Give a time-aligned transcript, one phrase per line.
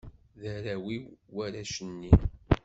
[0.39, 1.05] D arraw-iw
[1.35, 2.13] warrac-nni.